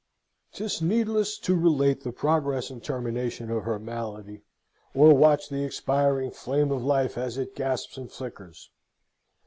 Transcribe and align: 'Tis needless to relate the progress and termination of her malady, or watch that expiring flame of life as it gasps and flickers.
'Tis 0.53 0.81
needless 0.81 1.37
to 1.37 1.55
relate 1.55 2.01
the 2.01 2.11
progress 2.11 2.71
and 2.71 2.83
termination 2.83 3.51
of 3.51 3.65
her 3.65 3.77
malady, 3.77 4.41
or 4.95 5.13
watch 5.15 5.49
that 5.49 5.63
expiring 5.63 6.31
flame 6.31 6.71
of 6.71 6.83
life 6.83 7.19
as 7.19 7.37
it 7.37 7.53
gasps 7.55 7.97
and 7.99 8.11
flickers. 8.11 8.71